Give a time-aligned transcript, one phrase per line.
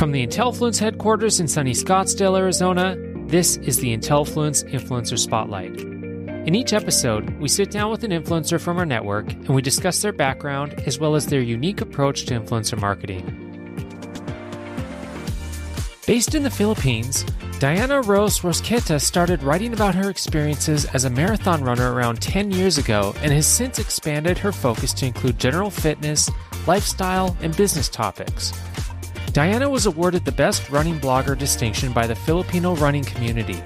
[0.00, 2.96] From the Intellifluence headquarters in sunny Scottsdale, Arizona,
[3.26, 5.78] this is the Intellifluence Influencer Spotlight.
[5.78, 10.00] In each episode, we sit down with an influencer from our network and we discuss
[10.00, 13.26] their background as well as their unique approach to influencer marketing.
[16.06, 17.26] Based in the Philippines,
[17.58, 22.78] Diana Rose Rosqueta started writing about her experiences as a marathon runner around 10 years
[22.78, 26.30] ago and has since expanded her focus to include general fitness,
[26.66, 28.54] lifestyle, and business topics.
[29.32, 33.62] Diana was awarded the Best Running Blogger distinction by the Filipino running community.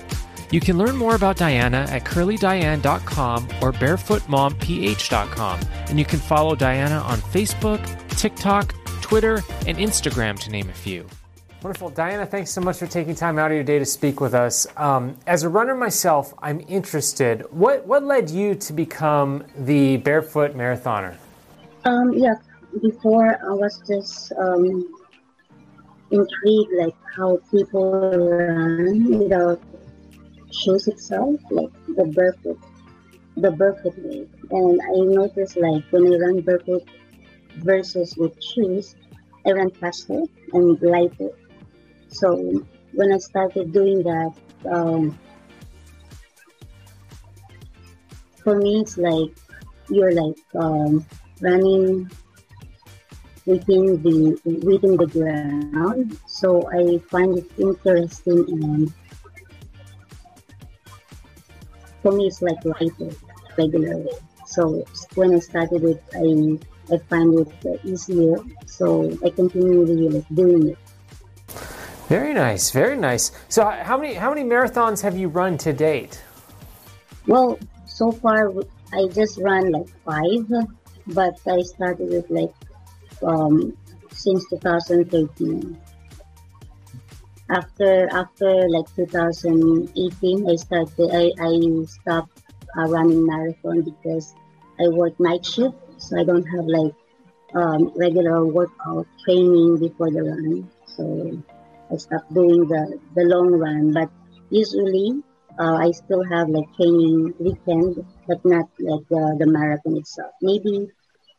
[0.50, 6.96] You can learn more about Diana at curlydiane.com or barefootmomph.com, and you can follow Diana
[6.96, 11.06] on Facebook, TikTok, Twitter, and Instagram, to name a few.
[11.62, 11.88] Wonderful.
[11.88, 14.66] Diana, thanks so much for taking time out of your day to speak with us.
[14.76, 17.40] Um, as a runner myself, I'm interested.
[17.50, 21.16] What, what led you to become the barefoot marathoner?
[21.86, 22.34] Um, yeah,
[22.82, 25.03] before I was just um,
[26.14, 29.60] intrigued like how people run without
[30.52, 32.60] shoes itself, like the barefoot,
[33.36, 34.26] the barefoot way.
[34.50, 36.84] And I noticed like when I run barefoot
[37.56, 38.94] versus with shoes,
[39.46, 41.30] I run faster and lighter.
[42.08, 44.32] So when I started doing that,
[44.70, 45.18] um,
[48.42, 49.30] for me it's like
[49.88, 51.04] you're like um,
[51.40, 52.10] running
[53.46, 56.18] within the within the ground.
[56.26, 58.92] So I find it interesting and
[62.02, 63.10] for me it's like lighter
[63.56, 64.12] regularly.
[64.46, 66.58] So when I started it, I
[66.94, 68.36] I find it easier.
[68.66, 70.78] So I continue like doing it.
[72.08, 73.32] Very nice, very nice.
[73.48, 76.22] So how many how many marathons have you run to date?
[77.26, 78.52] Well, so far
[78.92, 80.46] I just ran like five,
[81.08, 82.52] but I started with like
[83.24, 83.76] um,
[84.12, 85.78] since 2013.
[87.50, 92.42] After after like 2018, I started I, I stopped
[92.76, 94.34] uh, running marathon because
[94.80, 96.94] I work night shift, so I don't have like
[97.54, 100.70] um, regular workout training before the run.
[100.96, 101.42] So
[101.92, 104.10] I stopped doing the the long run, but
[104.50, 105.22] usually
[105.58, 110.32] uh, I still have like training weekend, but not like the, the marathon itself.
[110.42, 110.88] Maybe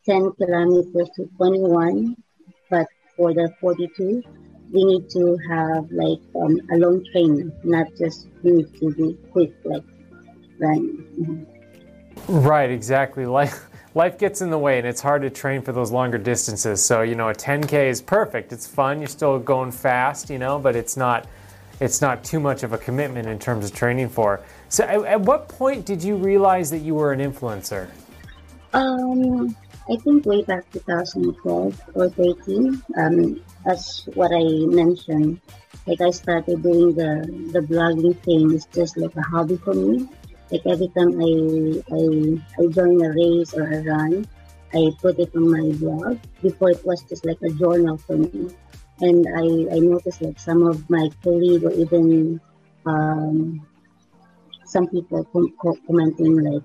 [0.06, 2.16] 10 kilometers to 21,
[2.70, 2.86] but
[3.16, 4.22] for the 42,
[4.72, 9.52] we need to have like um, a long training, not just need to be quick
[9.64, 9.84] like
[10.58, 11.06] running.
[11.20, 12.38] Mm-hmm.
[12.38, 13.26] Right, exactly.
[13.40, 16.84] Life life gets in the way, and it's hard to train for those longer distances.
[16.84, 18.52] So you know, a 10k is perfect.
[18.52, 19.00] It's fun.
[19.00, 21.26] You're still going fast, you know, but it's not
[21.80, 24.40] it's not too much of a commitment in terms of training for.
[24.68, 27.88] So, at, at what point did you realize that you were an influencer?
[28.72, 29.56] Um,
[29.88, 35.40] I think way back 2012 or 13, um, as what I mentioned,
[35.86, 40.08] like I started doing the, the blogging thing It's just like a hobby for me.
[40.50, 42.02] Like every time I, I,
[42.58, 44.26] I join a race or a run,
[44.74, 46.18] I put it on my blog.
[46.42, 48.50] Before it was just like a journal for me.
[49.00, 52.40] And I, I noticed like some of my colleagues or even
[52.86, 53.64] um,
[54.64, 55.54] some people com-
[55.86, 56.62] commenting like,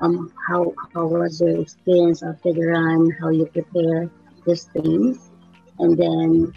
[0.00, 4.10] um, how how was your experience after the run, how you prepare
[4.46, 5.30] these things,
[5.78, 6.52] and then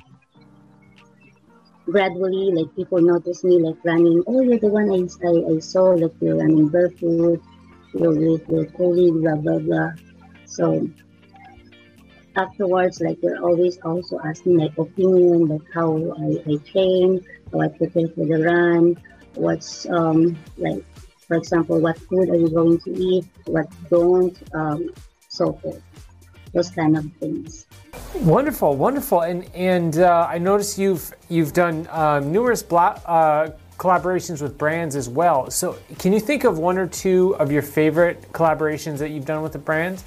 [1.86, 4.24] gradually, like people notice me like running.
[4.28, 7.42] Oh, you're the one I, I, I saw like you're running barefoot.
[7.94, 9.92] You're with your colleague, blah blah blah.
[10.46, 10.90] So
[12.36, 17.68] afterwards, like they're always also asking like opinion, like how I, I train, how I
[17.70, 18.98] prepare for the run,
[19.36, 20.84] what's um like
[21.30, 24.90] for example, what food are you going to eat, what don't, um,
[25.30, 25.82] so forth.
[26.54, 27.68] Those kind of things.
[28.16, 34.42] Wonderful, wonderful, and and uh, I noticed you've you've done uh, numerous bla- uh, collaborations
[34.42, 35.52] with brands as well.
[35.52, 39.44] So, can you think of one or two of your favorite collaborations that you've done
[39.44, 40.04] with a brand?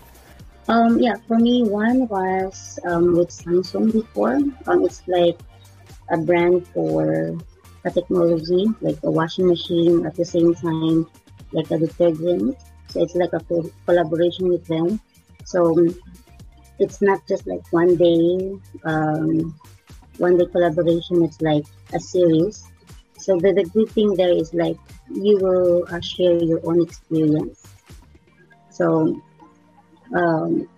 [0.67, 4.41] Um, yeah, for me, one was um, with Samsung before.
[4.67, 5.39] Um, it's like
[6.11, 7.39] a brand for
[7.85, 11.07] a technology, like a washing machine, at the same time,
[11.53, 12.57] like a detergent.
[12.89, 13.41] So it's like a
[13.87, 15.01] collaboration with them.
[15.45, 15.75] So
[16.79, 18.53] it's not just like one day,
[18.85, 19.59] um,
[20.19, 21.23] one day collaboration.
[21.23, 22.65] It's like a series.
[23.19, 24.77] So the, the good thing there is like
[25.11, 27.63] you will uh, share your own experience.
[28.71, 29.21] So
[30.15, 30.69] um,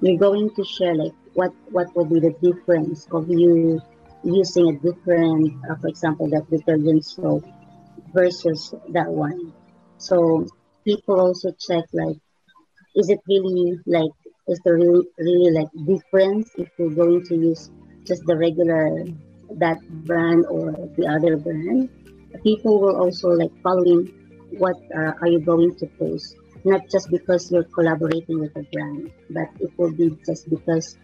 [0.00, 3.80] you're going to share like what what would be the difference of you
[4.22, 7.44] using a different, uh, for example, that detergent soap
[8.12, 9.52] versus that one.
[9.98, 10.46] So
[10.84, 12.16] people also check like,
[12.94, 14.10] is it really like,
[14.48, 17.70] is there really, really like difference if you're going to use
[18.06, 19.04] just the regular
[19.56, 21.88] that brand or the other brand,
[22.42, 24.06] people will also like following
[24.58, 26.36] what uh, are you going to post.
[26.64, 30.96] Not just because you're collaborating with a brand, but it will be just because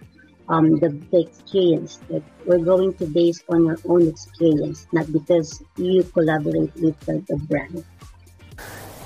[0.49, 2.00] um, the, the experience.
[2.08, 7.25] that we're going to base on your own experience, not because you collaborate with the,
[7.29, 7.85] the brand.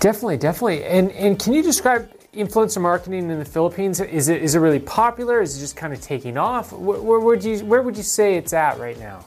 [0.01, 0.85] Definitely, definitely.
[0.85, 4.01] And and can you describe influencer marketing in the Philippines?
[4.01, 5.41] Is it is it really popular?
[5.41, 6.73] Is it just kind of taking off?
[6.73, 9.27] Where, where would you where would you say it's at right now?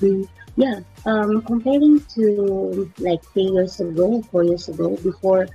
[0.00, 0.26] Mm,
[0.56, 5.48] yeah, um, comparing to like three years ago, four years ago, before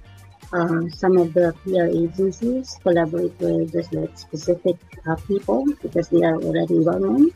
[0.53, 4.77] uh, some of the PR agencies collaborate with just like specific
[5.07, 7.31] uh, people because they are already well known.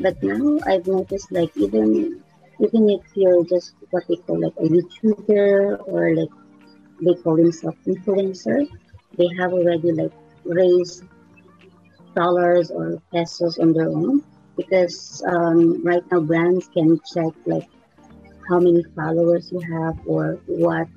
[0.00, 2.22] But now I've noticed like even
[2.60, 6.30] even if you're just what they call like a YouTuber or like
[7.00, 8.68] they call themselves influencer,
[9.18, 10.12] they have already like
[10.44, 11.04] raised
[12.14, 14.22] dollars or pesos on their own
[14.56, 17.68] because um, right now brands can check like
[18.48, 20.88] how many followers you have or what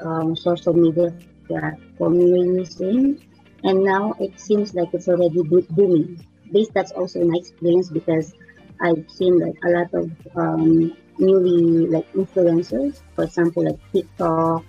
[0.00, 1.12] um, social media
[1.46, 3.20] platform you're using
[3.64, 8.34] and now it seems like it's already booming this that's also my experience because
[8.80, 14.64] i've seen like a lot of um, newly like influencers for example like tiktok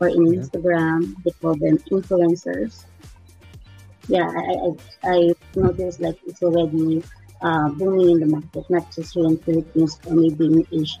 [0.00, 0.40] or in mm-hmm.
[0.40, 2.84] Instagram, they call them influencers.
[4.08, 7.02] Yeah, I, I, I noticed like it's already
[7.42, 11.00] uh, booming in the market, not just here in Philippines, or maybe in Asia.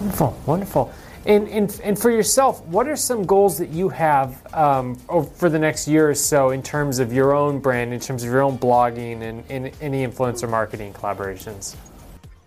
[0.00, 0.92] Wonderful, wonderful.
[1.26, 5.58] And, and, and for yourself, what are some goals that you have um, for the
[5.58, 8.56] next year or so in terms of your own brand, in terms of your own
[8.56, 11.74] blogging and, any influencer marketing collaborations?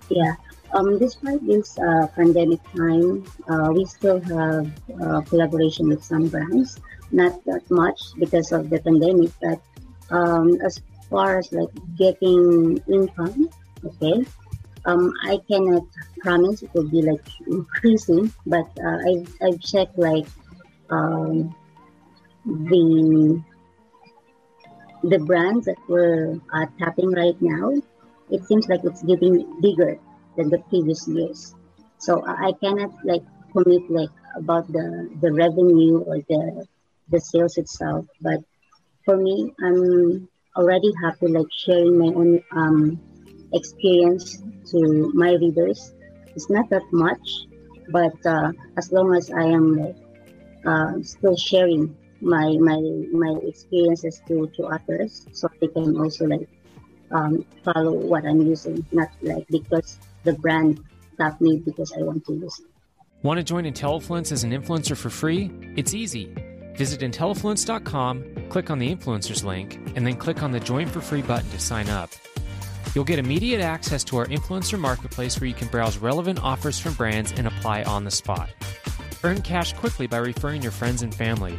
[0.10, 0.34] Yeah,
[0.74, 4.72] um, despite this uh, pandemic time, uh, we still have
[5.02, 6.80] uh, collaboration with some brands.
[7.12, 9.60] Not that much because of the pandemic, but
[10.10, 13.50] um, as far as like getting income,
[13.84, 14.24] okay,
[14.86, 15.84] um, I cannot
[16.20, 20.28] promise it will be like increasing, but uh, I I've checked like
[20.90, 21.54] um,
[22.46, 23.44] the
[25.04, 27.72] the brands that we're uh, tapping right now.
[28.30, 29.98] It seems like it's getting bigger
[30.36, 31.56] than the previous years.
[31.98, 36.66] So I cannot like commit like about the the revenue or the
[37.10, 38.06] the sales itself.
[38.22, 38.40] But
[39.06, 43.00] for me, I'm already happy like sharing my own um,
[43.54, 44.42] experience
[44.72, 45.94] to my readers.
[46.36, 47.48] It's not that much,
[47.90, 49.96] but uh, as long as I am
[50.66, 52.80] uh, still sharing my my
[53.12, 56.48] my experiences to to others, so they can also like
[57.12, 60.84] um, follow what I'm using, not like because the brand
[61.18, 62.66] got me because I want to use it.
[63.22, 65.52] Want to join Intellifluence as an influencer for free?
[65.76, 66.34] It's easy.
[66.76, 71.22] Visit Intellifluence.com, click on the influencers link, and then click on the Join for Free
[71.22, 72.10] button to sign up.
[72.96, 76.94] You'll get immediate access to our influencer marketplace where you can browse relevant offers from
[76.94, 78.50] brands and apply on the spot.
[79.24, 81.58] Earn cash quickly by referring your friends and family.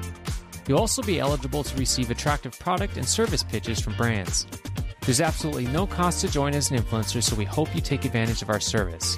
[0.66, 4.46] You'll also be eligible to receive attractive product and service pitches from brands.
[5.02, 8.42] There's absolutely no cost to join as an influencer, so we hope you take advantage
[8.42, 9.16] of our service.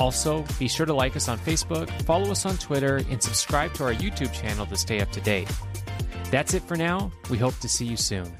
[0.00, 3.84] Also, be sure to like us on Facebook, follow us on Twitter, and subscribe to
[3.84, 5.50] our YouTube channel to stay up to date.
[6.30, 7.12] That's it for now.
[7.30, 8.32] We hope to see you soon.